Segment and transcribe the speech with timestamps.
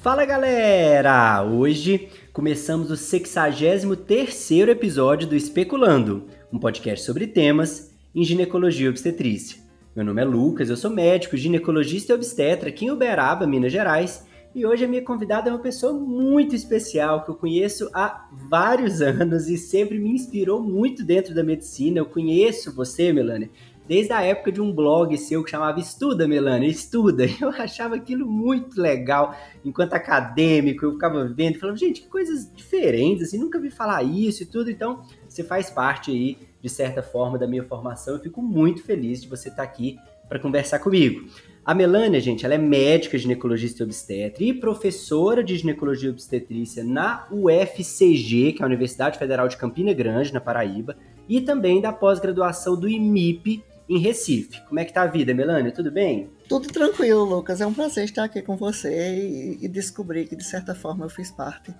[0.00, 1.42] Fala galera!
[1.42, 9.60] Hoje começamos o 63º episódio do Especulando, um podcast sobre temas em ginecologia e obstetrícia.
[9.96, 14.24] Meu nome é Lucas, eu sou médico, ginecologista e obstetra aqui em Uberaba, Minas Gerais,
[14.54, 19.02] e hoje a minha convidada é uma pessoa muito especial que eu conheço há vários
[19.02, 21.98] anos e sempre me inspirou muito dentro da medicina.
[21.98, 23.50] Eu conheço você, Melania,
[23.88, 27.24] desde a época de um blog seu que chamava Estuda, Melania, Estuda.
[27.40, 29.34] Eu achava aquilo muito legal.
[29.64, 34.42] Enquanto acadêmico, eu ficava vendo falava, gente, que coisas diferentes, assim, nunca vi falar isso
[34.42, 34.70] e tudo.
[34.70, 38.14] Então, você faz parte aí, de certa forma, da minha formação.
[38.14, 39.98] Eu fico muito feliz de você estar aqui
[40.28, 41.26] para conversar comigo.
[41.64, 46.84] A Melânia, gente, ela é médica ginecologista e obstetra e professora de ginecologia e obstetrícia
[46.84, 50.96] na UFCG, que é a Universidade Federal de Campina Grande, na Paraíba,
[51.28, 54.60] e também da pós-graduação do IMIP, em Recife.
[54.68, 55.72] Como é que tá a vida, Melania?
[55.72, 56.30] Tudo bem?
[56.48, 57.60] Tudo tranquilo, Lucas.
[57.60, 61.10] É um prazer estar aqui com você e, e descobrir que, de certa forma, eu
[61.10, 61.74] fiz parte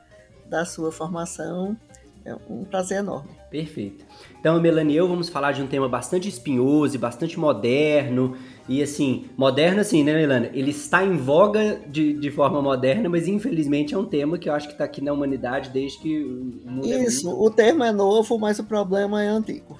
[0.49, 1.77] da sua formação.
[2.25, 3.31] É um prazer enorme.
[3.51, 4.05] Perfeito.
[4.39, 8.37] Então, Melanie e eu vamos falar de um tema bastante espinhoso e bastante moderno.
[8.69, 10.51] E assim, moderno assim, né, Melania?
[10.53, 14.53] Ele está em voga de, de forma moderna, mas infelizmente é um tema que eu
[14.53, 17.83] acho que está aqui na humanidade desde que o mundo é Isso, é o termo
[17.83, 19.79] é novo, mas o problema é antigo.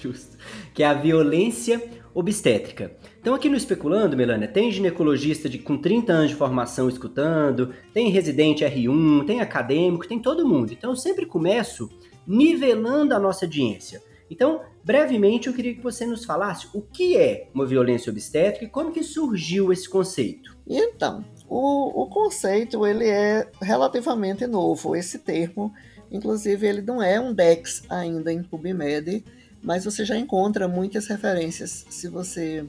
[0.00, 0.36] Justo.
[0.72, 1.82] Que é a violência
[2.14, 2.96] obstétrica.
[3.20, 8.10] Então, aqui no Especulando, Melania, tem ginecologista de, com 30 anos de formação escutando, tem
[8.10, 10.72] residente R1, tem acadêmico, tem todo mundo.
[10.72, 11.90] Então, eu sempre começo
[12.26, 14.02] nivelando a nossa audiência.
[14.30, 18.68] Então, brevemente, eu queria que você nos falasse o que é uma violência obstétrica e
[18.68, 20.56] como que surgiu esse conceito.
[20.66, 24.94] Então, o, o conceito ele é relativamente novo.
[24.94, 25.72] Esse termo,
[26.10, 29.24] inclusive, ele não é um DEX ainda em PubMed,
[29.68, 32.64] mas você já encontra muitas referências se você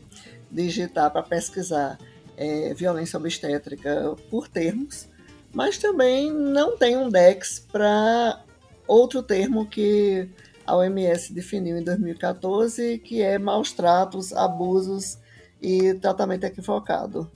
[0.51, 1.97] digitar para pesquisar
[2.35, 5.07] é, violência obstétrica por termos,
[5.53, 8.43] mas também não tem um DEX para
[8.85, 10.27] outro termo que
[10.67, 15.17] a OMS definiu em 2014, que é maus tratos, abusos
[15.61, 17.31] e tratamento equivocado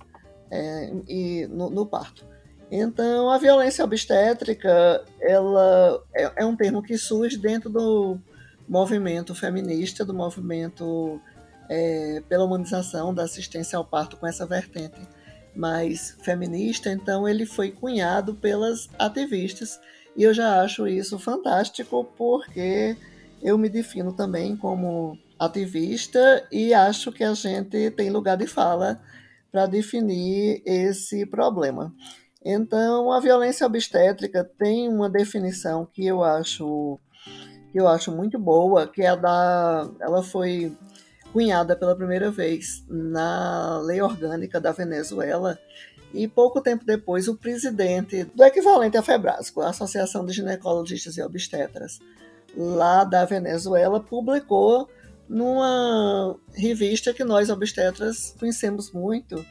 [0.51, 2.25] é, e no, no, parto.
[2.69, 8.19] Então, a violência obstétrica ela é, é um termo que surge dentro do
[8.67, 11.19] movimento feminista, do movimento
[11.69, 14.99] é, pela humanização da assistência ao parto com essa vertente
[15.55, 19.79] mais feminista, então ele foi cunhado pelas ativistas
[20.15, 22.97] e eu já acho isso fantástico porque
[23.41, 29.01] eu me defino também como ativista e acho que a gente tem lugar de fala
[29.51, 31.93] para definir esse problema.
[32.43, 36.99] Então, a violência obstétrica tem uma definição que eu acho
[37.73, 39.89] que eu acho muito boa, que é a da.
[39.99, 40.71] Ela foi
[41.33, 45.57] cunhada pela primeira vez na lei orgânica da Venezuela.
[46.13, 51.23] E pouco tempo depois, o presidente do equivalente à FEBRASCO, a Associação de Ginecologistas e
[51.23, 51.99] Obstetras,
[52.55, 54.87] lá da Venezuela, publicou
[55.27, 59.43] numa revista que nós obstetras conhecemos muito,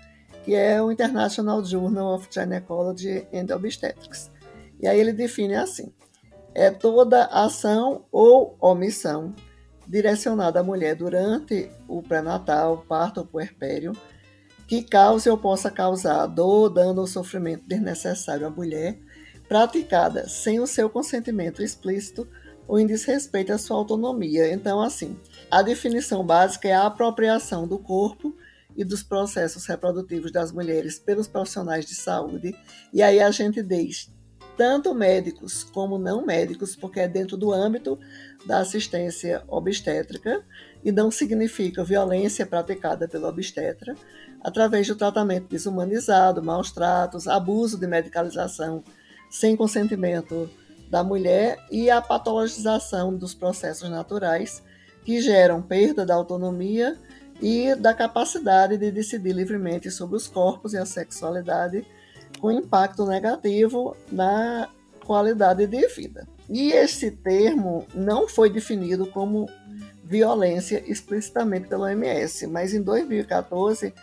[0.44, 4.30] que é o International Journal of Gynecology and Obstetrics.
[4.80, 5.92] E aí ele define assim:
[6.54, 9.34] é toda ação ou omissão
[9.86, 13.92] direcionada à mulher durante o pré-natal, parto ou puerpério,
[14.66, 18.98] que cause ou possa causar dor, dano ou sofrimento desnecessário à mulher,
[19.48, 22.26] praticada sem o seu consentimento explícito
[22.66, 24.50] ou em desrespeito à sua autonomia.
[24.52, 25.18] Então, assim,
[25.50, 28.34] a definição básica é a apropriação do corpo
[28.74, 32.56] e dos processos reprodutivos das mulheres pelos profissionais de saúde.
[32.92, 34.10] E aí a gente diz
[34.56, 37.98] tanto médicos como não médicos, porque é dentro do âmbito
[38.46, 40.42] da assistência obstétrica
[40.84, 43.94] e não significa violência praticada pelo obstetra,
[44.42, 48.82] através do tratamento desumanizado, maus tratos, abuso de medicalização
[49.30, 50.50] sem consentimento
[50.90, 54.62] da mulher e a patologização dos processos naturais
[55.04, 56.98] que geram perda da autonomia
[57.40, 61.86] e da capacidade de decidir livremente sobre os corpos e a sexualidade
[62.42, 64.68] com impacto negativo na
[65.06, 66.26] qualidade de vida.
[66.50, 69.48] E esse termo não foi definido como
[70.02, 73.94] violência explicitamente pela OMS, mas em 2014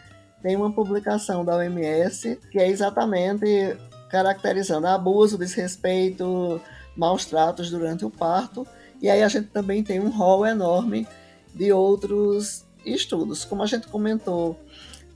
[0.41, 3.75] tem uma publicação da OMS que é exatamente
[4.09, 6.61] caracterizando abuso, desrespeito,
[6.95, 8.65] maus tratos durante o parto.
[9.01, 11.05] E aí a gente também tem um rol enorme
[11.53, 13.43] de outros estudos.
[13.43, 14.57] Como a gente comentou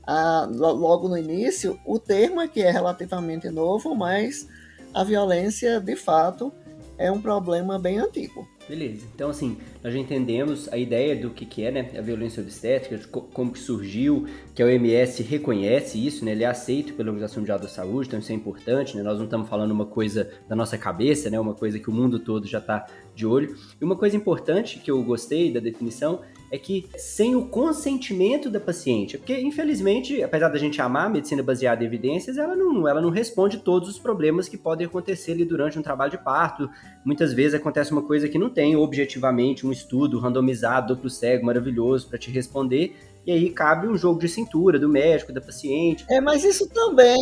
[0.06, 4.48] a, logo no início, o termo aqui é relativamente novo, mas
[4.92, 6.52] a violência, de fato,
[6.96, 8.46] é um problema bem antigo.
[8.68, 9.06] Beleza.
[9.14, 11.90] Então, assim, nós já entendemos a ideia do que, que é, né?
[11.98, 16.32] A violência obstétrica, de como que surgiu, que a OMS reconhece isso, né?
[16.32, 19.02] Ele é aceito pela Organização Mundial da Saúde, então isso é importante, né?
[19.02, 21.38] Nós não estamos falando uma coisa da nossa cabeça, né?
[21.38, 23.54] Uma coisa que o mundo todo já está de olho.
[23.78, 26.20] E uma coisa importante que eu gostei da definição
[26.54, 31.42] é que sem o consentimento da paciente, porque infelizmente, apesar da gente amar a medicina
[31.42, 35.44] baseada em evidências, ela não, ela não responde todos os problemas que podem acontecer ali
[35.44, 36.70] durante um trabalho de parto.
[37.04, 42.08] Muitas vezes acontece uma coisa que não tem objetivamente um estudo randomizado, duplo cego, maravilhoso
[42.08, 42.94] para te responder,
[43.26, 46.04] e aí cabe um jogo de cintura do médico, da paciente.
[46.10, 47.18] É, mas isso também,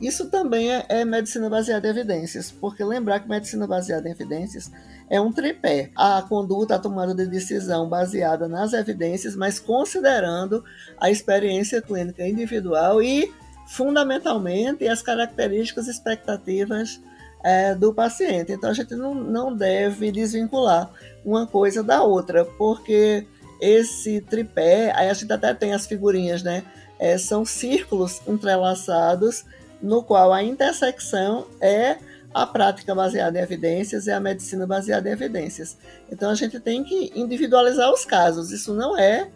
[0.00, 4.70] isso também é, é medicina baseada em evidências, porque lembrar que medicina baseada em evidências
[5.08, 5.90] é um tripé.
[5.96, 10.62] A conduta, a tomada de decisão baseada nas evidências, mas considerando
[11.00, 13.32] a experiência clínica individual e,
[13.68, 17.00] fundamentalmente, as características expectativas
[17.42, 18.52] é, do paciente.
[18.52, 20.90] Então, a gente não, não deve desvincular
[21.24, 23.26] uma coisa da outra, porque
[23.60, 26.62] esse tripé, aí a gente até tem as figurinhas, né?
[26.98, 29.44] É, são círculos entrelaçados,
[29.82, 31.98] no qual a intersecção é
[32.32, 35.76] a prática baseada em evidências e a medicina baseada em evidências.
[36.10, 39.28] Então a gente tem que individualizar os casos, isso não é,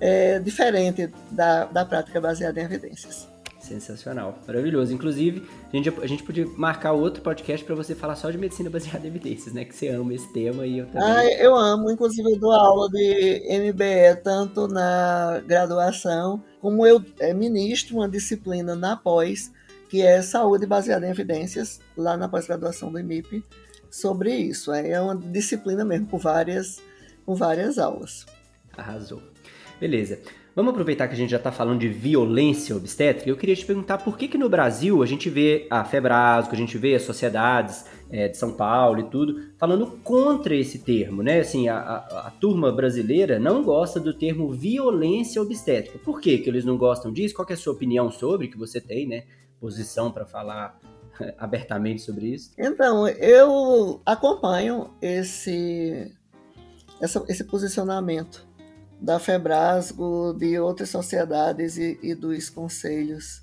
[0.00, 3.28] é diferente da, da prática baseada em evidências.
[3.58, 4.94] Sensacional, maravilhoso.
[4.94, 8.70] Inclusive, a gente, a gente podia marcar outro podcast para você falar só de medicina
[8.70, 9.64] baseada em evidências, né?
[9.64, 11.02] Que você ama esse tema e eu também.
[11.02, 17.34] Ah, eu amo, inclusive eu dou aula de MBE tanto na graduação como eu é,
[17.34, 19.52] ministro uma disciplina na pós,
[19.88, 23.44] que é saúde baseada em evidências, lá na pós-graduação do IMIP,
[23.90, 24.72] sobre isso.
[24.72, 26.80] É uma disciplina mesmo, com várias,
[27.26, 28.24] com várias aulas.
[28.76, 29.22] Arrasou.
[29.80, 30.20] Beleza.
[30.58, 33.30] Vamos aproveitar que a gente já está falando de violência obstétrica.
[33.30, 36.58] Eu queria te perguntar por que, que no Brasil a gente vê a Febrasco, a
[36.58, 41.38] gente vê as sociedades é, de São Paulo e tudo falando contra esse termo, né?
[41.38, 45.96] Assim, a, a, a, turma brasileira não gosta do termo violência obstétrica.
[46.00, 47.36] Por que, que eles não gostam disso?
[47.36, 49.26] Qual é a sua opinião sobre que você tem, né?
[49.60, 50.76] Posição para falar
[51.38, 52.50] abertamente sobre isso?
[52.58, 56.12] Então, eu acompanho esse,
[57.00, 58.47] essa, esse posicionamento
[59.00, 63.42] da Febrasgo, de outras sociedades e, e dos conselhos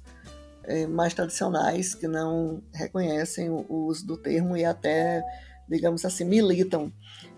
[0.64, 5.24] é, mais tradicionais que não reconhecem o, o, uso do termo e até,
[5.68, 6.92] digamos assim, militam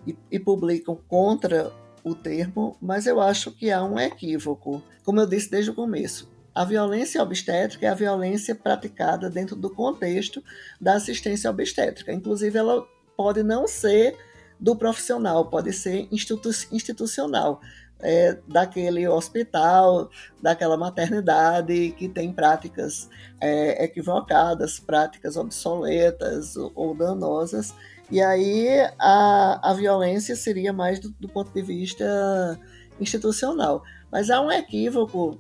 [0.06, 1.72] e, e publicam contra
[2.04, 4.82] o termo, mas eu acho que há um equívoco.
[5.04, 9.70] Como eu disse desde o começo, a violência obstétrica é a violência praticada dentro do
[9.70, 10.44] contexto
[10.82, 12.12] da assistência obstétrica.
[12.12, 14.16] Inclusive, ela pode não ser
[14.60, 17.62] do profissional, pode ser institu institucional
[18.00, 20.10] é, daquele hospital,
[20.42, 23.10] daquela maternidade que tem práticas
[23.42, 27.74] é, equivocadas, práticas obsoletas ou, ou, danosas.
[28.10, 28.68] E aí
[29.00, 32.60] a, a violência seria mais do, do ponto de vista
[33.00, 33.84] institucional.
[34.12, 35.40] Mas há um equívoco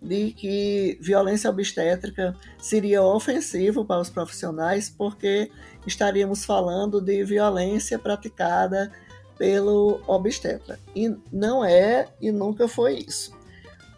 [0.00, 5.50] de que violência obstétrica seria ofensivo para os profissionais, porque
[5.86, 8.92] estaríamos falando de violência praticada
[9.38, 10.78] pelo obstetra.
[10.94, 13.32] E não é e nunca foi isso.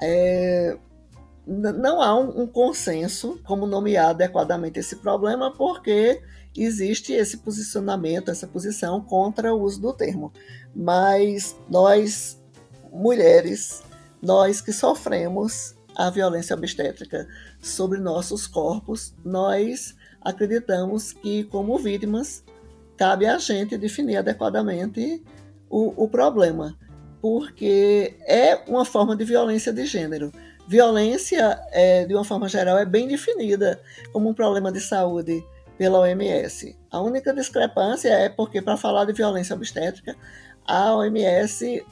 [0.00, 0.76] É,
[1.46, 6.22] não há um, um, consenso como nomear adequadamente esse problema, porque
[6.56, 10.32] existe esse posicionamento, essa posição contra o uso do termo.
[10.74, 12.40] Mas nós,
[12.92, 13.82] mulheres,
[14.22, 17.26] nós que sofremos a violência obstétrica
[17.60, 22.44] sobre nossos corpos, nós acreditamos que, como vítimas,
[23.00, 25.24] cabe a gente definir adequadamente
[25.70, 26.76] o, o problema,
[27.18, 30.30] porque é uma forma de violência de gênero.
[30.68, 33.80] Violência, é, de uma forma geral, é bem definida
[34.12, 35.42] como um problema de saúde
[35.78, 36.76] pela OMS.
[36.90, 40.14] A única discrepância é porque, para falar de violência obstétrica,
[40.66, 41.82] a OMS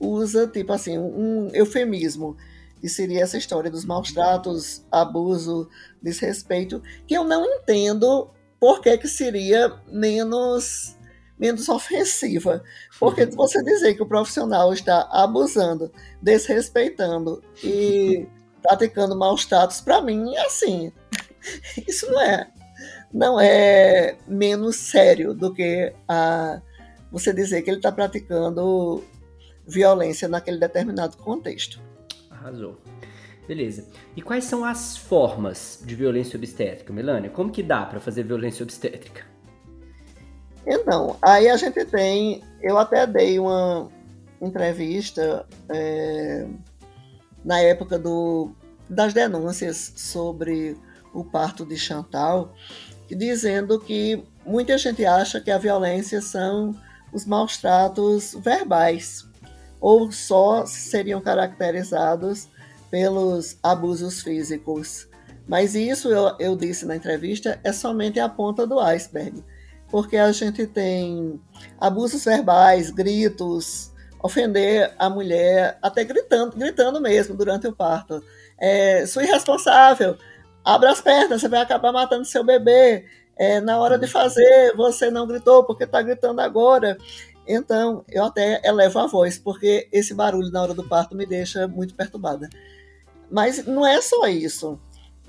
[0.00, 2.36] usa, tipo assim, um eufemismo,
[2.82, 5.68] e seria essa história dos maus tratos, abuso,
[6.02, 8.28] desrespeito, que eu não entendo
[8.60, 10.96] por que, que seria menos,
[11.38, 12.62] menos ofensiva.
[12.98, 18.26] Porque você dizer que o profissional está abusando, desrespeitando e
[18.62, 20.92] praticando maus tratos, para mim, é assim.
[21.86, 22.50] Isso não é,
[23.12, 26.60] não é menos sério do que a,
[27.10, 29.04] você dizer que ele está praticando
[29.66, 31.80] violência naquele determinado contexto.
[32.30, 32.78] Arrasou.
[33.48, 33.86] Beleza.
[34.14, 37.30] E quais são as formas de violência obstétrica, Melania?
[37.30, 39.24] Como que dá para fazer violência obstétrica?
[40.66, 42.44] Então, aí a gente tem.
[42.60, 43.90] Eu até dei uma
[44.38, 46.46] entrevista é,
[47.42, 48.52] na época do,
[48.86, 50.76] das denúncias sobre
[51.14, 52.54] o parto de Chantal,
[53.08, 56.78] dizendo que muita gente acha que a violência são
[57.14, 59.26] os maus tratos verbais,
[59.80, 62.50] ou só seriam caracterizados
[62.90, 65.08] pelos abusos físicos.
[65.46, 69.42] Mas isso, eu, eu disse na entrevista, é somente a ponta do iceberg,
[69.90, 71.40] porque a gente tem
[71.80, 73.90] abusos verbais, gritos,
[74.22, 78.22] ofender a mulher, até gritando, gritando mesmo durante o parto.
[78.58, 80.18] É, sou irresponsável,
[80.64, 83.06] abra as pernas, você vai acabar matando seu bebê.
[83.36, 86.98] É, na hora de fazer, você não gritou porque está gritando agora.
[87.46, 91.66] Então, eu até elevo a voz, porque esse barulho na hora do parto me deixa
[91.66, 92.50] muito perturbada.
[93.30, 94.78] Mas não é só isso.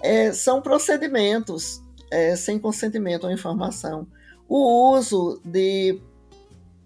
[0.01, 4.07] É, são procedimentos é, sem consentimento ou informação.
[4.47, 6.01] O uso de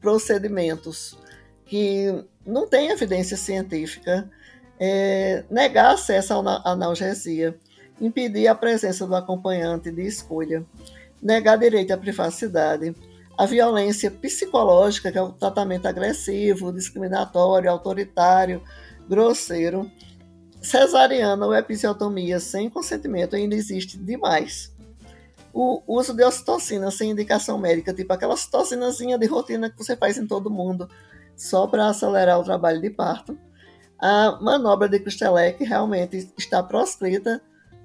[0.01, 1.17] procedimentos
[1.65, 4.29] que não têm evidência científica,
[4.79, 7.57] é, negar acesso à analgesia,
[8.01, 10.65] impedir a presença do acompanhante de escolha,
[11.21, 12.93] negar direito à privacidade,
[13.37, 18.61] a violência psicológica, que é o tratamento agressivo, discriminatório, autoritário,
[19.07, 19.89] grosseiro,
[20.63, 24.73] cesariana ou episiotomia sem consentimento ainda existe demais.
[25.53, 30.17] O uso de ocitocina sem indicação médica, tipo aquela ocitocinazinha de rotina que você faz
[30.17, 30.89] em todo mundo,
[31.35, 33.37] só para acelerar o trabalho de parto.
[33.99, 37.41] A manobra de Kostelec realmente está proscrita,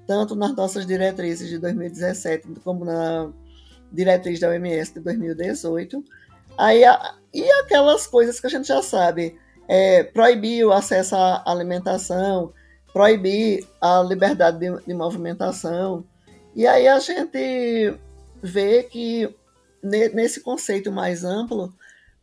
[0.07, 3.31] tanto nas nossas diretrizes de 2017 como na
[3.91, 6.03] diretriz da OMS de 2018.
[6.57, 6.81] Aí,
[7.33, 12.51] e aquelas coisas que a gente já sabe, é, proibir o acesso à alimentação,
[12.93, 16.03] proibir a liberdade de, de movimentação.
[16.55, 17.93] E aí a gente
[18.41, 19.33] vê que
[19.81, 21.73] nesse conceito mais amplo,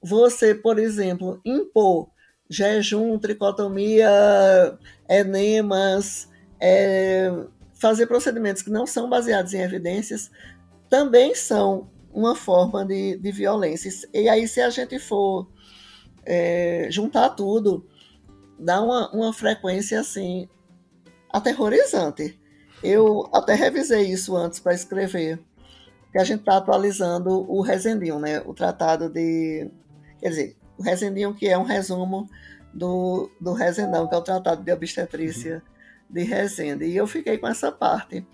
[0.03, 2.09] você, por exemplo, impor
[2.49, 6.29] jejum, tricotomia, enemas,
[6.61, 7.31] é,
[7.75, 10.31] fazer procedimentos que não são baseados em evidências,
[10.89, 13.91] também são uma forma de, de violência.
[14.13, 15.49] E aí, se a gente for
[16.25, 17.87] é, juntar tudo,
[18.59, 20.49] dá uma, uma frequência assim
[21.33, 22.39] aterrorizante.
[22.83, 25.39] Eu até revisei isso antes para escrever,
[26.13, 28.41] que a gente está atualizando o Resendinho, né?
[28.45, 29.71] O tratado de.
[30.21, 32.29] Quer dizer, o Resendinho, que é um resumo
[32.73, 35.63] do, do Resendão, que é o tratado de obstetrícia
[36.09, 36.85] de Resende.
[36.85, 38.27] E eu fiquei com essa parte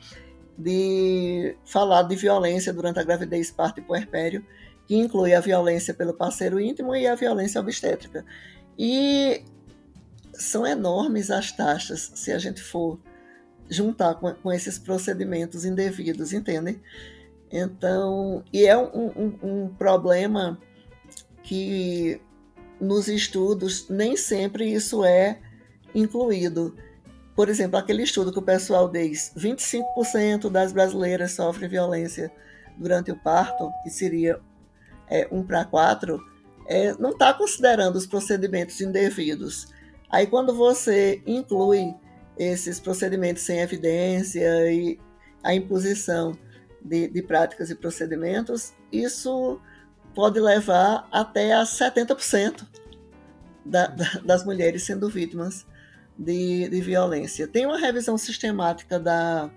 [0.58, 4.44] de falar de violência durante a gravidez, parto e puerpério,
[4.86, 8.24] que inclui a violência pelo parceiro íntimo e a violência obstétrica.
[8.78, 9.44] E
[10.34, 12.98] são enormes as taxas se a gente for
[13.68, 16.80] juntar com, com esses procedimentos indevidos, entendem?
[17.50, 20.58] Então, e é um, um, um problema
[21.42, 22.20] que
[22.80, 25.38] nos estudos nem sempre isso é
[25.94, 26.74] incluído.
[27.34, 32.32] Por exemplo, aquele estudo que o pessoal diz: 25% das brasileiras sofrem violência
[32.76, 34.40] durante o parto, que seria
[35.08, 36.20] é, 1 para 4,
[36.66, 39.71] é, não está considerando os procedimentos indevidos.
[40.12, 41.94] Aí, quando você inclui
[42.36, 45.00] esses procedimentos sem evidência e
[45.42, 46.36] a imposição
[46.82, 49.58] de, de práticas e procedimentos, isso
[50.14, 52.66] pode levar até a 70%
[53.64, 55.66] da, da, das mulheres sendo vítimas
[56.18, 57.48] de, de violência.
[57.48, 59.50] Tem uma revisão sistemática da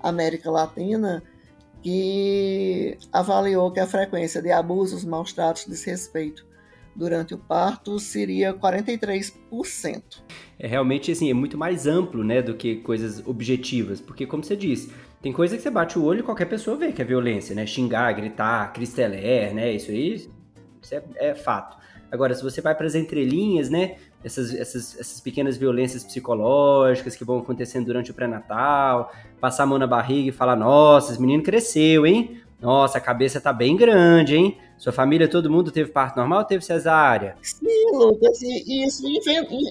[0.00, 1.22] América Latina
[1.82, 6.47] que avaliou que a frequência de abusos, maus tratos, desrespeito
[6.94, 9.32] durante o parto seria 43%.
[10.58, 14.56] É realmente assim, é muito mais amplo, né, do que coisas objetivas, porque como você
[14.56, 17.54] disse, tem coisa que você bate o olho e qualquer pessoa vê que é violência,
[17.54, 17.66] né?
[17.66, 19.72] Xingar, gritar, cristeler, né?
[19.72, 21.76] Isso aí, isso é, é fato.
[22.10, 23.96] Agora, se você vai para as entrelinhas, né?
[24.22, 29.78] Essas, essas, essas pequenas violências psicológicas que vão acontecendo durante o pré-natal, passar a mão
[29.78, 32.40] na barriga e falar: nossa, esse menino cresceu, hein?
[32.60, 34.58] Nossa, a cabeça tá bem grande, hein?
[34.76, 37.36] Sua família, todo mundo teve parto normal ou teve cesárea?
[37.42, 39.02] Sim, Lucas, e isso,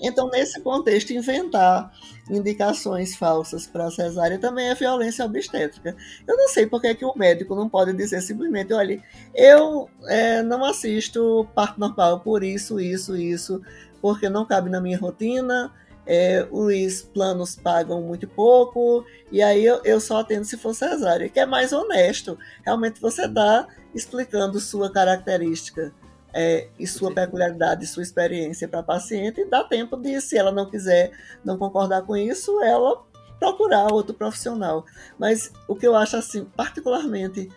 [0.03, 1.91] então nesse contexto, inventar
[2.29, 5.95] indicações falsas para cesárea também é violência obstétrica.
[6.27, 9.01] Eu não sei por que, que o médico não pode dizer simplesmente, olha,
[9.33, 13.61] eu é, não assisto parto normal por isso, isso, isso,
[14.01, 15.71] porque não cabe na minha rotina,
[16.07, 21.27] é, os planos pagam muito pouco, e aí eu, eu só atendo se for cesárea,
[21.27, 22.37] que é mais honesto.
[22.65, 25.93] Realmente você está explicando sua característica
[26.33, 30.51] é, e sua peculiaridade, sua experiência para a paciente, e dá tempo de, se ela
[30.51, 31.11] não quiser
[31.43, 33.05] não concordar com isso, ela
[33.37, 34.85] procurar outro profissional.
[35.19, 37.49] Mas o que eu acho assim particularmente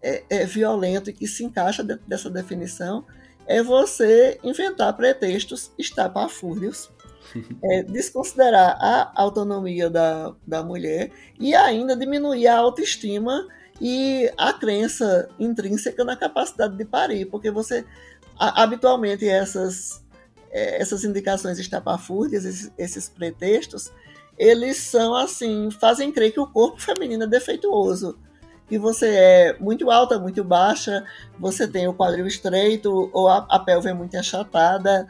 [0.00, 3.04] é, é violento e que se encaixa dentro dessa definição
[3.46, 6.90] é você inventar pretextos estapafúrdios
[7.62, 13.46] é, desconsiderar a autonomia da, da mulher e ainda diminuir a autoestima
[13.80, 17.84] e a crença intrínseca na capacidade de parir, porque você
[18.38, 20.04] habitualmente essas,
[20.50, 23.92] é, essas indicações estapafúrdias, esses, esses pretextos,
[24.38, 28.18] eles são assim, fazem crer que o corpo feminino é defeituoso.
[28.68, 31.04] Que você é muito alta, muito baixa,
[31.38, 35.06] você tem o quadril estreito ou a, a pelve é muito achatada,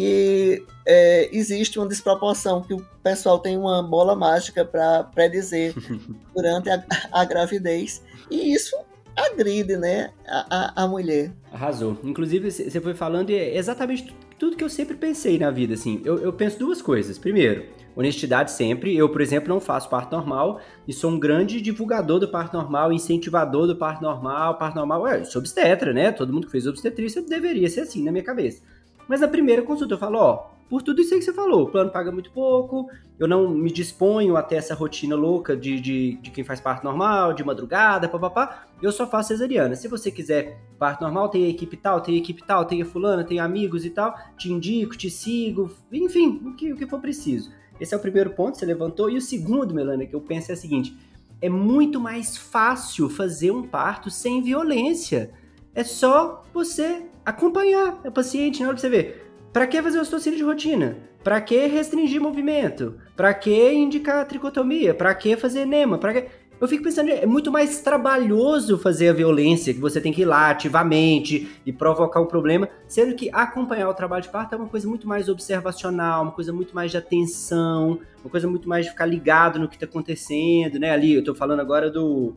[0.00, 5.74] que é, existe uma desproporção, que o pessoal tem uma bola mágica para predizer
[6.34, 8.02] durante a, a, gravidez.
[8.30, 8.74] E isso
[9.14, 11.32] agride né, a, a, mulher.
[11.52, 11.98] Arrasou.
[12.02, 15.74] Inclusive, você foi falando exatamente tudo que eu sempre pensei na vida.
[15.74, 16.00] Assim.
[16.02, 17.18] Eu, eu penso duas coisas.
[17.18, 18.96] Primeiro, honestidade sempre.
[18.96, 22.90] Eu, por exemplo, não faço parto normal e sou um grande divulgador do parto normal,
[22.90, 24.56] incentivador do parto normal.
[24.56, 26.10] Parto normal, é, eu sou obstetra, né?
[26.10, 28.62] Todo mundo que fez obstetrícia deveria ser assim na minha cabeça.
[29.10, 30.36] Mas na primeira consulta eu falo, ó,
[30.68, 32.86] por tudo isso aí que você falou, o plano paga muito pouco,
[33.18, 37.32] eu não me disponho até essa rotina louca de, de, de quem faz parto normal,
[37.32, 39.74] de madrugada, papapá, eu só faço cesariana.
[39.74, 42.86] Se você quiser parto normal, tem a equipe tal, tem a equipe tal, tem a
[42.86, 47.00] fulana, tem amigos e tal, te indico, te sigo, enfim, o que, o que for
[47.00, 47.50] preciso.
[47.80, 49.10] Esse é o primeiro ponto, você levantou.
[49.10, 50.96] E o segundo, Melania, que eu penso é o seguinte:
[51.42, 55.32] é muito mais fácil fazer um parto sem violência.
[55.74, 59.32] É só você acompanhar a paciente na hora pra você ver.
[59.52, 60.98] Para que fazer ocitocina de rotina?
[61.24, 62.94] Para que restringir movimento?
[63.16, 64.94] Para que indicar tricotomia?
[64.94, 65.98] Para que fazer enema?
[65.98, 66.28] Para que
[66.60, 70.26] eu fico pensando, é muito mais trabalhoso fazer a violência, que você tem que ir
[70.26, 74.68] lá ativamente e provocar o problema, sendo que acompanhar o trabalho de parto é uma
[74.68, 78.90] coisa muito mais observacional, uma coisa muito mais de atenção, uma coisa muito mais de
[78.90, 80.90] ficar ligado no que está acontecendo, né?
[80.90, 82.34] Ali, eu estou falando agora do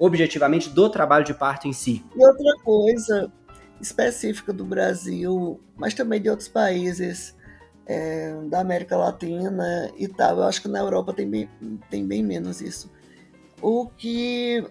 [0.00, 2.02] objetivamente do trabalho de parto em si.
[2.16, 3.30] E outra coisa
[3.80, 7.34] específica do Brasil, mas também de outros países
[7.86, 10.38] é, da América Latina e tal.
[10.38, 11.50] Eu acho que na Europa tem bem,
[11.90, 12.90] tem bem menos isso.
[13.60, 14.64] O que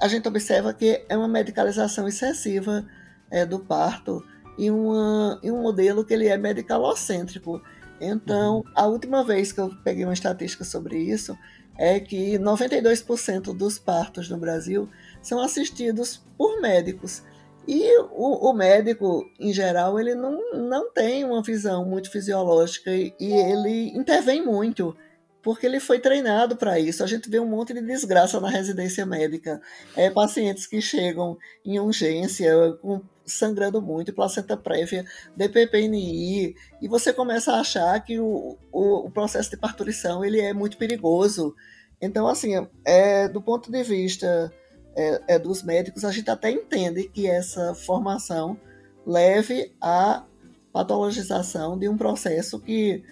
[0.00, 2.86] a gente observa que é uma medicalização excessiva
[3.30, 4.22] é, do parto
[4.58, 7.62] e, uma, e um modelo que ele é medicalocêntrico.
[8.00, 11.36] Então, a última vez que eu peguei uma estatística sobre isso
[11.76, 14.88] é que 92% dos partos no Brasil
[15.22, 17.22] são assistidos por médicos.
[17.70, 23.14] E o, o, médico, em geral, ele não, não tem uma visão muito fisiológica e,
[23.20, 24.96] e ele intervém muito
[25.42, 27.04] porque ele foi treinado para isso.
[27.04, 29.60] A gente vê um monte de desgraça na residência médica.
[29.94, 32.50] É, pacientes que chegam em urgência,
[32.80, 35.04] com, sangrando muito, placenta prévia,
[35.36, 40.54] DPPNI, e você começa a achar que o, o, o processo de parturição ele é
[40.54, 41.54] muito perigoso.
[42.00, 42.54] Então, assim,
[42.84, 44.50] é, do ponto de vista
[44.98, 48.58] é, é, dos médicos, a gente até entende que essa formação
[49.06, 50.24] leve à
[50.72, 53.04] patologização de um processo que,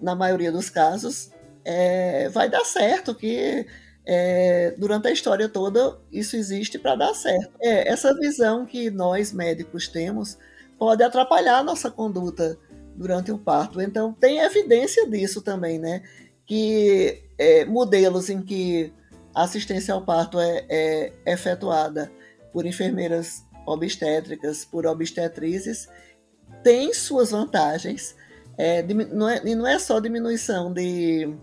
[0.00, 1.30] na maioria dos casos,
[1.62, 3.66] é, vai dar certo, que
[4.06, 7.52] é, durante a história toda isso existe para dar certo.
[7.60, 10.38] É, essa visão que nós médicos temos
[10.78, 12.58] pode atrapalhar a nossa conduta
[12.94, 13.82] durante o parto.
[13.82, 16.02] Então tem evidência disso também, né?
[16.46, 18.90] Que é, modelos em que
[19.36, 22.10] a assistência ao parto é, é efetuada
[22.52, 25.88] por enfermeiras obstétricas, por obstetrizes,
[26.62, 28.16] tem suas vantagens.
[28.58, 31.36] É, não é, e não é só diminuição de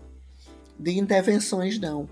[0.78, 2.08] de intervenções, não.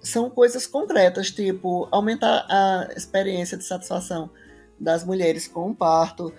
[0.00, 4.30] São coisas concretas, tipo aumentar a experiência de satisfação
[4.78, 6.32] das mulheres com o parto,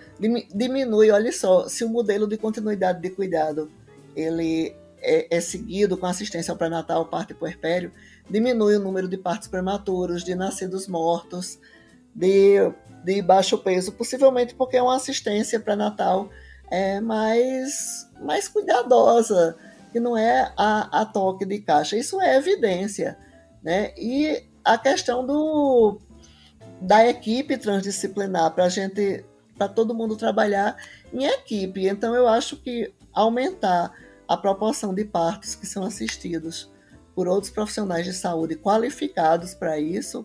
[0.54, 3.70] diminui, olha só, se o modelo de continuidade de cuidado
[4.14, 7.90] ele é, é seguido com assistência ao pré-natal, parto e puerpério,
[8.28, 11.58] diminui o número de partos prematuros, de nascidos mortos,
[12.14, 12.56] de,
[13.04, 16.28] de baixo peso, possivelmente porque é uma assistência pré-natal
[16.70, 19.56] é, mais, mais cuidadosa,
[19.92, 21.96] que não é a, a toque de caixa.
[21.96, 23.16] Isso é evidência.
[23.62, 23.92] Né?
[23.96, 25.98] E a questão do,
[26.80, 29.24] da equipe transdisciplinar, para gente,
[29.56, 30.76] para todo mundo trabalhar
[31.12, 31.88] em equipe.
[31.88, 33.92] Então eu acho que aumentar
[34.26, 36.70] a proporção de partos que são assistidos
[37.18, 40.24] por outros profissionais de saúde qualificados para isso,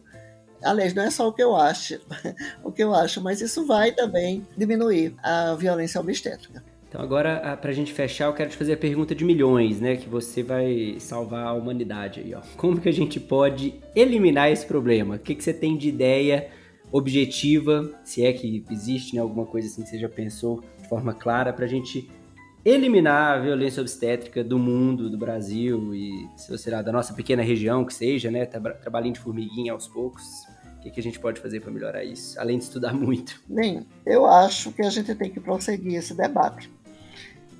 [0.63, 1.99] aliás, não é só o que eu acho,
[2.63, 6.63] o que eu acho, mas isso vai também diminuir a violência obstétrica.
[6.87, 9.95] Então agora, para a gente fechar, eu quero te fazer a pergunta de milhões, né?
[9.95, 12.41] Que você vai salvar a humanidade aí, ó.
[12.57, 15.15] Como que a gente pode eliminar esse problema?
[15.15, 16.51] O que, que você tem de ideia
[16.91, 21.11] objetiva, se é que existe né, alguma coisa assim que você já pensou de forma
[21.11, 22.07] clara, para a gente
[22.65, 27.43] eliminar a violência obstétrica do mundo, do Brasil e, se você lá, da nossa pequena
[27.43, 28.45] região que seja, né?
[28.45, 30.23] Trabalhinho de formiguinha aos poucos.
[30.77, 33.41] O que, que a gente pode fazer para melhorar isso, além de estudar muito?
[33.47, 36.71] Bem, eu acho que a gente tem que prosseguir esse debate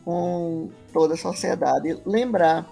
[0.04, 1.98] com toda a sociedade.
[2.06, 2.70] Lembrar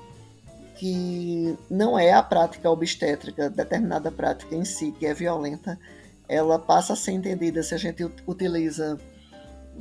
[0.75, 5.79] que não é a prática obstétrica, determinada prática em si, que é violenta,
[6.27, 8.97] ela passa a ser entendida se a gente utiliza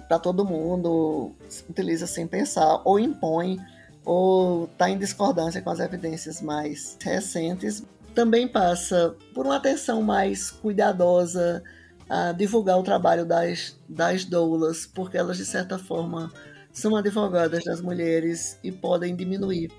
[0.09, 1.33] para todo mundo,
[1.68, 3.59] utiliza sem pensar, ou impõe,
[4.05, 7.83] ou está em discordância com as evidências mais recentes.
[8.14, 11.62] Também passa por uma atenção mais cuidadosa
[12.09, 16.33] a divulgar o trabalho das, das doulas, porque elas, de certa forma,
[16.72, 19.70] são advogadas das mulheres e podem diminuir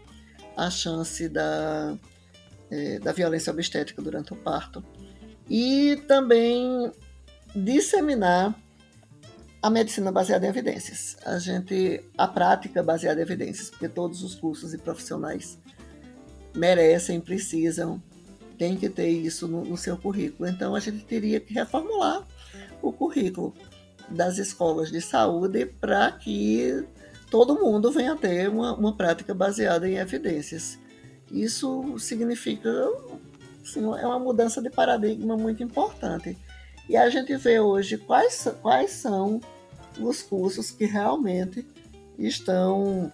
[0.56, 1.98] a chance da,
[2.70, 4.84] é, da violência obstétrica durante o parto.
[5.50, 6.92] E também
[7.54, 8.56] disseminar
[9.62, 11.18] a medicina baseada em evidências.
[11.26, 15.60] A gente a prática baseada em evidências, porque todos os cursos e profissionais
[16.56, 18.02] merecem, precisam,
[18.58, 20.50] tem que ter isso no, no seu currículo.
[20.50, 22.26] Então a gente teria que reformular
[22.82, 23.54] o currículo
[24.10, 26.86] das escolas de saúde para que
[27.30, 30.78] todo mundo venha ter uma, uma prática baseada em evidências.
[31.32, 32.70] Isso significa
[33.64, 36.38] assim, é uma mudança de paradigma muito importante.
[36.92, 39.40] E a gente vê hoje quais, quais são
[39.98, 41.66] os cursos que realmente
[42.20, 43.10] estão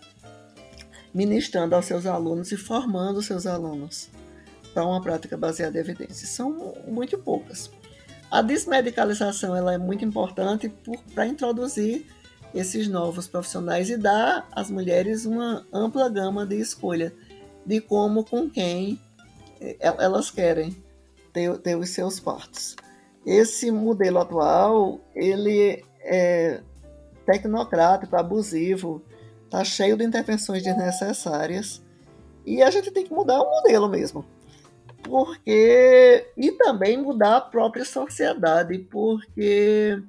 [1.13, 4.09] ministrando aos seus alunos e formando seus alunos
[4.73, 6.27] para uma prática baseada em evidências.
[6.31, 7.69] São muito poucas.
[8.31, 10.73] A desmedicalização ela é muito importante
[11.13, 12.03] para introduzir
[12.55, 17.13] esses novos profissionais e dar às mulheres uma ampla gama de escolha
[17.63, 18.99] de como, com quem
[19.61, 20.75] eh, elas querem
[21.31, 22.75] ter, ter os seus partos.
[23.27, 26.61] Esse modelo atual, ele é
[27.25, 29.03] tecnocrático, abusivo,
[29.43, 31.83] está cheio de intervenções desnecessárias
[32.45, 34.23] e a gente tem que mudar o modelo mesmo.
[35.03, 40.01] Porque e também mudar a própria sociedade, porque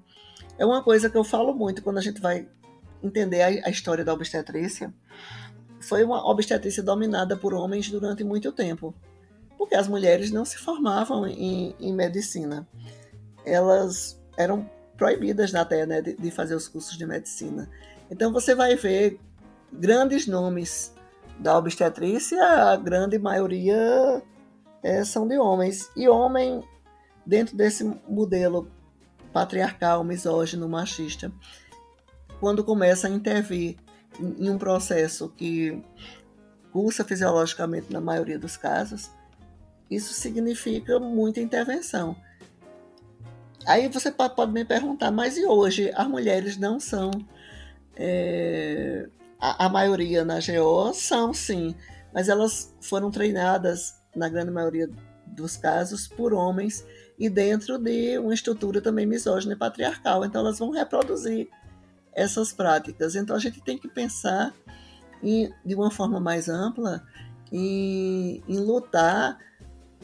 [0.57, 2.46] é uma coisa que eu falo muito quando a gente vai
[3.02, 4.94] entender a, a história da obstetrícia.
[5.81, 8.94] Foi uma obstetrícia dominada por homens durante muito tempo,
[9.57, 12.64] porque as mulheres não se formavam em, em medicina.
[13.49, 17.69] Elas eram proibidas até né, de, de fazer os cursos de medicina.
[18.11, 19.19] Então você vai ver
[19.73, 20.95] grandes nomes
[21.39, 24.23] da obstetrícia, a grande maioria
[24.83, 25.91] é, são de homens.
[25.97, 26.63] E homem,
[27.25, 28.71] dentro desse modelo
[29.33, 31.31] patriarcal, misógino, machista,
[32.41, 33.77] quando começa a intervir
[34.21, 35.83] em um processo que
[36.73, 39.11] cursa fisiologicamente na maioria dos casos,
[39.91, 42.17] isso significa muita intervenção.
[43.66, 47.11] Aí você pode me perguntar, mas e hoje as mulheres não são
[47.97, 49.09] é,
[49.40, 51.75] a, a, maioria na GO são sim,
[52.14, 54.88] mas elas foram treinadas na grande maioria
[55.27, 56.87] dos casos por homens
[57.18, 60.25] e dentro de uma estrutura também misógina e patriarcal.
[60.25, 61.49] Então elas vão reproduzir
[62.14, 63.14] essas práticas.
[63.14, 64.55] Então a gente tem que pensar
[65.23, 67.05] em, de uma forma mais ampla
[67.53, 69.38] em, em lutar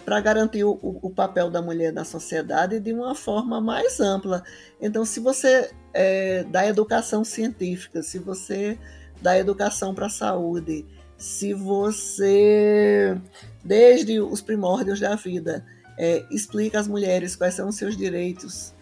[0.04, 4.42] para garantir o, o, papel da mulher na sociedade de uma forma mais ampla.
[4.80, 8.78] Então, se você é, dá educação científica, se você
[9.22, 10.84] dá educação para a saúde,
[11.16, 13.18] se você,
[13.64, 15.64] desde os primórdios da vida,
[15.96, 18.74] é, explica às mulheres quais são os seus direitos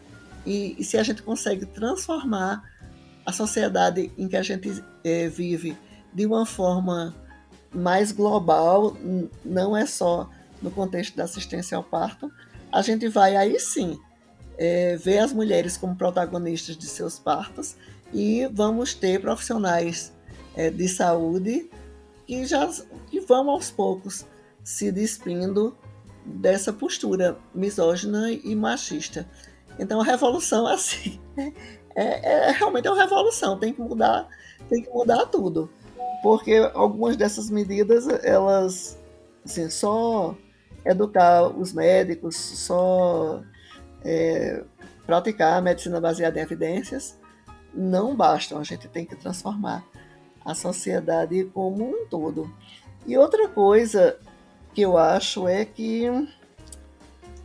[0.45, 2.65] e, e, se a gente consegue transformar
[3.25, 5.77] a sociedade em que a gente é, vive
[6.13, 7.15] de uma forma
[7.73, 8.97] mais global,
[9.45, 10.29] não é só
[10.63, 12.31] no contexto da assistência ao parto,
[12.71, 13.99] a gente vai aí sim
[14.57, 17.77] é, ver as mulheres como protagonistas de seus partos
[18.13, 20.13] e vamos ter profissionais
[20.55, 21.71] é, de saúde
[22.27, 22.69] que já
[23.11, 24.25] que vão aos poucos
[24.63, 25.77] se despindo
[26.25, 29.29] dessa postura misógina e machista.
[29.79, 31.21] Então a revolução assim
[31.95, 34.29] é, é, realmente é uma revolução, tem que mudar,
[34.69, 35.69] tem que mudar tudo,
[36.23, 38.99] porque algumas dessas medidas elas
[39.45, 40.37] assim, só
[40.85, 43.43] educar os médicos, só
[44.05, 44.63] é,
[45.07, 47.19] praticar a medicina baseada em evidências
[47.75, 49.85] não bastam, a gente tem que transformar
[50.45, 52.53] a sociedade como um todo.
[53.07, 54.19] E outra coisa
[54.75, 56.05] que eu acho é que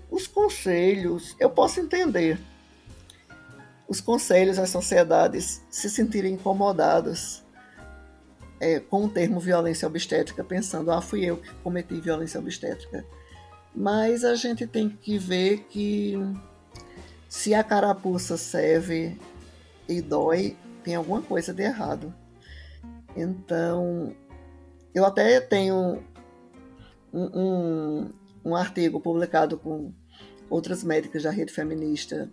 [0.10, 2.40] os conselhos, eu posso entender
[3.88, 7.44] os conselhos, as sociedades se sentirem incomodadas
[8.60, 13.06] é, com o termo violência obstétrica, pensando, ah, fui eu que cometi violência obstétrica.
[13.80, 16.16] Mas a gente tem que ver que
[17.30, 19.16] se a carapuça serve
[19.88, 22.12] e dói, tem alguma coisa de errado.
[23.16, 24.16] Então,
[24.96, 26.04] eu até tenho
[27.14, 28.10] um, um,
[28.44, 29.94] um artigo publicado com
[30.50, 32.32] outras médicas da rede feminista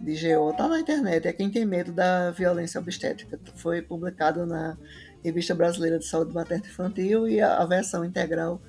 [0.00, 3.38] de GO, tá na internet, é Quem Tem Medo da Violência Obstétrica.
[3.54, 4.76] Foi publicado na
[5.22, 8.60] Revista Brasileira de Saúde Materna Infantil e a, a versão integral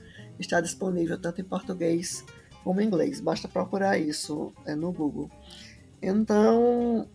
[0.43, 2.23] está disponível tanto em português
[2.63, 3.19] como em inglês.
[3.19, 5.29] Basta procurar isso é, no Google.
[6.01, 7.08] Então,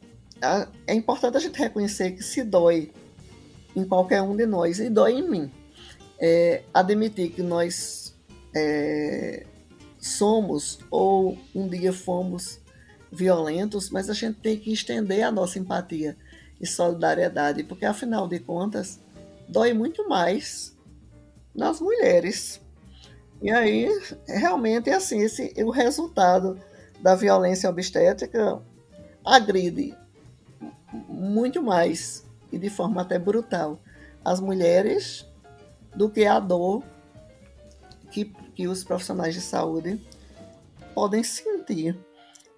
[0.86, 2.92] é importante a gente reconhecer que se dói
[3.74, 5.50] em qualquer um de nós, e dói em mim,
[6.18, 8.16] é, admitir que nós
[8.54, 9.46] é,
[9.98, 12.60] somos ou um dia fomos
[13.10, 16.16] violentos, mas a gente tem que estender a nossa empatia
[16.60, 19.00] e solidariedade, porque afinal de contas,
[19.48, 20.76] dói muito mais
[21.54, 22.60] nas mulheres.
[23.40, 23.88] E aí,
[24.26, 26.58] realmente, é assim, esse, o resultado
[27.00, 28.60] da violência obstétrica
[29.24, 29.94] agride
[31.08, 33.78] muito mais e de forma até brutal
[34.24, 35.26] as mulheres
[35.94, 36.82] do que a dor
[38.10, 38.24] que,
[38.54, 40.00] que os profissionais de saúde
[40.94, 41.96] podem sentir.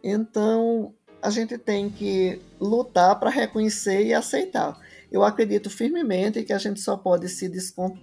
[0.02, 4.78] Então, a gente tem que lutar para reconhecer e aceitar.
[5.12, 7.50] Eu acredito firmemente que a gente só pode se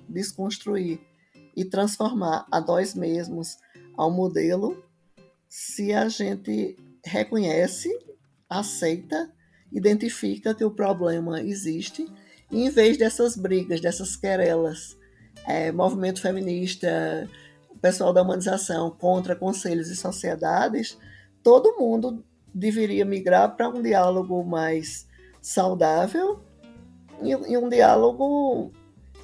[0.08, 1.00] desconstruir
[1.58, 3.58] e transformar a nós mesmos
[3.98, 4.86] ao modelo
[5.50, 7.89] se a gente reconhece,
[8.48, 9.34] aceita,
[9.72, 12.08] identifica que o problema existe
[12.52, 14.96] e em vez dessas brigas, dessas querelas,
[15.48, 17.28] é, movimento feminista,
[17.82, 20.98] pessoal da humanização contra conselhos e sociedades,
[21.41, 25.08] todo mundo deveria migrar para um diálogo mais
[25.41, 26.39] saudável
[27.22, 28.72] e, e um diálogo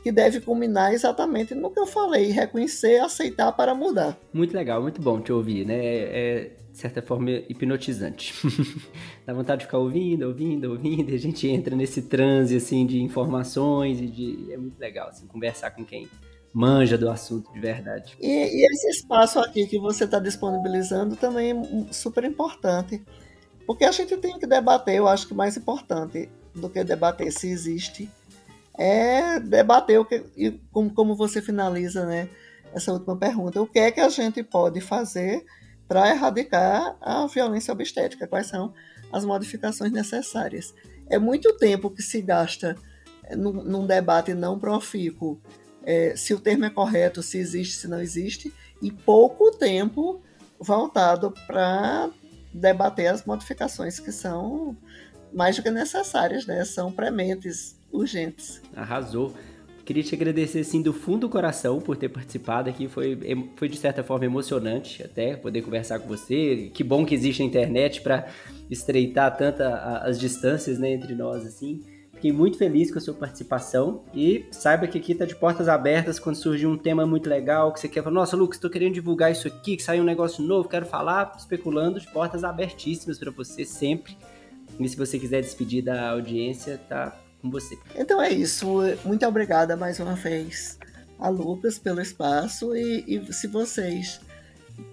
[0.03, 4.17] que deve culminar exatamente no que eu falei, reconhecer, aceitar para mudar.
[4.33, 5.75] Muito legal, muito bom te ouvir, né?
[5.75, 8.33] É, é de certa forma, hipnotizante.
[9.25, 12.99] Dá vontade de ficar ouvindo, ouvindo, ouvindo, e a gente entra nesse transe, assim, de
[12.99, 14.51] informações e de...
[14.51, 16.09] É muito legal, assim, conversar com quem
[16.51, 18.17] manja do assunto de verdade.
[18.19, 23.03] E, e esse espaço aqui que você está disponibilizando também é super importante,
[23.67, 27.49] porque a gente tem que debater, eu acho que mais importante do que debater se
[27.49, 28.09] existe,
[28.77, 32.29] é debater o que, e como, como você finaliza, né,
[32.73, 35.45] essa última pergunta, o que é que a gente pode fazer
[35.87, 38.73] para erradicar a violência obstétrica, quais são
[39.11, 40.73] as modificações necessárias.
[41.07, 42.75] É muito tempo que se gasta
[43.25, 45.39] eh, num, num debate não profícuo
[45.83, 50.21] é, se o termo é correto, se existe, se não existe, e pouco tempo
[50.59, 52.09] voltado para
[52.53, 54.77] debater as modificações que são
[55.33, 56.63] mais do que necessárias, né?
[56.63, 58.61] São prementes, urgentes.
[58.75, 59.33] Arrasou.
[59.85, 62.87] Queria te agradecer, assim, do fundo do coração por ter participado aqui.
[62.87, 63.17] Foi,
[63.57, 66.71] foi de certa forma emocionante até poder conversar com você.
[66.73, 68.27] Que bom que existe a internet para
[68.71, 71.81] estreitar tanta as distâncias né, entre nós, assim.
[72.13, 76.17] Fiquei muito feliz com a sua participação e saiba que aqui está de portas abertas
[76.17, 79.29] quando surgir um tema muito legal que você quer falar, nossa, Lucas, estou querendo divulgar
[79.29, 83.65] isso aqui, que saiu um negócio novo, quero falar, especulando, de portas abertíssimas para você
[83.65, 84.17] sempre.
[84.79, 87.77] E se você quiser despedir da audiência, tá com você.
[87.95, 88.65] Então é isso.
[89.03, 90.79] Muito obrigada mais uma vez
[91.19, 94.21] a Lucas pelo espaço e, e se vocês